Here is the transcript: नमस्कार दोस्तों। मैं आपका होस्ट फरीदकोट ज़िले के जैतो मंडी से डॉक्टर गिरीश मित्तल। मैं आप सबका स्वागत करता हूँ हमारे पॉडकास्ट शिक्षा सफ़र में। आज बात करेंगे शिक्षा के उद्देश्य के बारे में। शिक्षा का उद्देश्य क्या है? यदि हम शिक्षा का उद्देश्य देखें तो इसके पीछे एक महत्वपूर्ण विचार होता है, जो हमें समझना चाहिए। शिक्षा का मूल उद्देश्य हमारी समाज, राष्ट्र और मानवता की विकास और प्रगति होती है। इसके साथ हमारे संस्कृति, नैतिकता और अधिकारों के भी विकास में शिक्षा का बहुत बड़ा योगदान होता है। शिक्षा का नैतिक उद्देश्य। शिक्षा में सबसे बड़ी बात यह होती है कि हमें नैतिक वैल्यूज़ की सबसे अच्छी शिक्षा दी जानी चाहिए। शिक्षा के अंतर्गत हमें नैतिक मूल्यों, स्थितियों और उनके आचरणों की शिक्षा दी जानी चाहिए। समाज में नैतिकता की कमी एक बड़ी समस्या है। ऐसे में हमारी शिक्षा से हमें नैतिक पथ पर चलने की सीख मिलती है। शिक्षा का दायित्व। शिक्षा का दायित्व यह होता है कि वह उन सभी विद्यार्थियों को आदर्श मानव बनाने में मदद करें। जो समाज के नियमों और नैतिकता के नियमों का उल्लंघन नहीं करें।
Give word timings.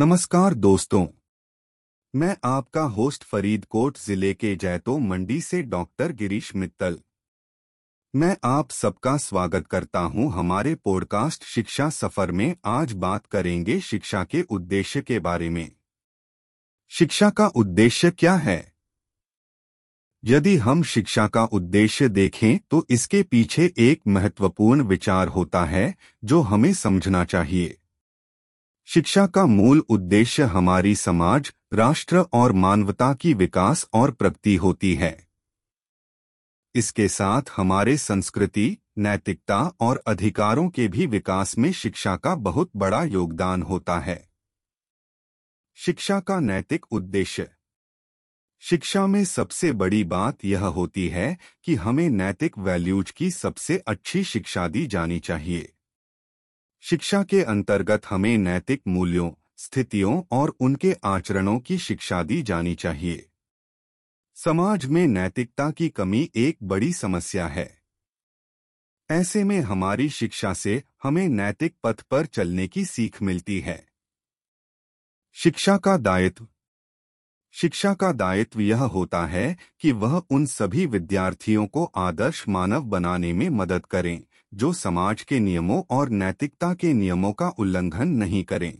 नमस्कार 0.00 0.54
दोस्तों। 0.54 1.06
मैं 2.14 2.36
आपका 2.44 2.82
होस्ट 2.82 3.24
फरीदकोट 3.24 3.98
ज़िले 3.98 4.34
के 4.34 4.56
जैतो 4.56 4.98
मंडी 4.98 5.40
से 5.40 5.62
डॉक्टर 5.62 6.12
गिरीश 6.12 6.54
मित्तल। 6.56 6.98
मैं 8.14 8.36
आप 8.44 8.70
सबका 8.70 9.16
स्वागत 9.16 9.66
करता 9.66 10.00
हूँ 10.00 10.32
हमारे 10.32 10.74
पॉडकास्ट 10.74 11.44
शिक्षा 11.44 11.90
सफ़र 11.90 12.32
में। 12.32 12.56
आज 12.64 12.92
बात 12.92 13.26
करेंगे 13.26 13.80
शिक्षा 13.80 14.24
के 14.24 14.42
उद्देश्य 14.42 15.02
के 15.02 15.18
बारे 15.18 15.50
में। 15.50 15.72
शिक्षा 16.88 17.30
का 17.30 17.46
उद्देश्य 17.46 18.10
क्या 18.10 18.34
है? 18.34 18.72
यदि 20.24 20.56
हम 20.56 20.82
शिक्षा 20.82 21.28
का 21.28 21.44
उद्देश्य 21.44 22.08
देखें 22.08 22.58
तो 22.70 22.86
इसके 22.90 23.22
पीछे 23.22 23.74
एक 23.78 24.00
महत्वपूर्ण 24.08 24.82
विचार 24.82 25.28
होता 25.28 25.64
है, 25.64 25.94
जो 26.24 26.40
हमें 26.40 26.72
समझना 26.74 27.24
चाहिए। 27.24 27.79
शिक्षा 28.92 29.26
का 29.26 29.46
मूल 29.46 29.80
उद्देश्य 29.88 30.42
हमारी 30.42 30.94
समाज, 30.94 31.52
राष्ट्र 31.74 32.18
और 32.18 32.52
मानवता 32.52 33.14
की 33.14 33.34
विकास 33.34 33.88
और 33.92 34.10
प्रगति 34.10 34.56
होती 34.56 34.94
है। 34.94 35.28
इसके 36.74 37.08
साथ 37.08 37.42
हमारे 37.56 37.96
संस्कृति, 37.96 38.78
नैतिकता 38.98 39.72
और 39.80 40.02
अधिकारों 40.06 40.68
के 40.68 40.88
भी 40.88 41.06
विकास 41.06 41.58
में 41.58 41.72
शिक्षा 41.72 42.16
का 42.16 42.34
बहुत 42.34 42.70
बड़ा 42.76 43.04
योगदान 43.04 43.62
होता 43.62 43.98
है। 43.98 44.30
शिक्षा 45.74 46.20
का 46.20 46.40
नैतिक 46.40 46.86
उद्देश्य। 46.90 47.50
शिक्षा 48.60 49.06
में 49.06 49.24
सबसे 49.24 49.72
बड़ी 49.72 50.04
बात 50.04 50.44
यह 50.44 50.64
होती 50.64 51.08
है 51.08 51.38
कि 51.64 51.74
हमें 51.74 52.08
नैतिक 52.10 52.58
वैल्यूज़ 52.58 53.12
की 53.12 53.30
सबसे 53.30 53.78
अच्छी 53.78 54.24
शिक्षा 54.24 54.68
दी 54.68 54.86
जानी 54.86 55.18
चाहिए। 55.18 55.72
शिक्षा 56.82 57.22
के 57.22 57.42
अंतर्गत 57.42 58.06
हमें 58.06 58.38
नैतिक 58.38 58.82
मूल्यों, 58.88 59.32
स्थितियों 59.56 60.22
और 60.30 60.56
उनके 60.60 60.96
आचरणों 61.04 61.58
की 61.58 61.78
शिक्षा 61.78 62.22
दी 62.22 62.42
जानी 62.42 62.74
चाहिए। 62.74 63.30
समाज 64.34 64.86
में 64.86 65.06
नैतिकता 65.06 65.70
की 65.70 65.88
कमी 65.88 66.30
एक 66.36 66.58
बड़ी 66.62 66.92
समस्या 66.92 67.46
है। 67.46 67.82
ऐसे 69.10 69.44
में 69.44 69.60
हमारी 69.60 70.08
शिक्षा 70.08 70.52
से 70.52 70.82
हमें 71.02 71.28
नैतिक 71.28 71.76
पथ 71.84 72.00
पर 72.00 72.26
चलने 72.26 72.68
की 72.68 72.84
सीख 72.84 73.22
मिलती 73.22 73.60
है। 73.60 73.86
शिक्षा 75.32 75.76
का 75.78 75.96
दायित्व। 75.96 76.48
शिक्षा 77.52 77.94
का 77.94 78.12
दायित्व 78.12 78.60
यह 78.60 78.82
होता 78.82 79.26
है 79.26 79.56
कि 79.80 79.92
वह 79.92 80.26
उन 80.30 80.46
सभी 80.46 80.86
विद्यार्थियों 80.86 81.66
को 81.66 81.84
आदर्श 81.84 82.48
मानव 82.48 82.82
बनाने 82.82 83.32
में 83.32 83.48
मदद 83.48 83.86
करें। 83.86 84.24
जो 84.54 84.72
समाज 84.72 85.22
के 85.22 85.40
नियमों 85.40 85.82
और 85.90 86.08
नैतिकता 86.08 86.74
के 86.74 86.92
नियमों 86.92 87.32
का 87.32 87.48
उल्लंघन 87.48 88.08
नहीं 88.08 88.44
करें। 88.44 88.72